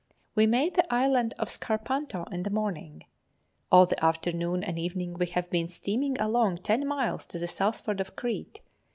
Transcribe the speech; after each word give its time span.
We 0.33 0.47
made 0.47 0.73
the 0.73 0.91
Island 0.91 1.35
of 1.37 1.47
Scarpanto 1.47 2.23
in 2.33 2.41
the 2.41 2.49
morning. 2.49 3.03
All 3.71 3.85
the 3.85 4.03
afternoon 4.03 4.63
and 4.63 4.79
evening 4.79 5.13
we 5.13 5.27
have 5.27 5.51
been 5.51 5.67
steaming 5.67 6.19
along 6.19 6.57
ten 6.63 6.87
miles 6.87 7.23
to 7.27 7.37
the 7.37 7.47
southward 7.47 7.99
of 8.01 8.15
Crete. 8.15 8.61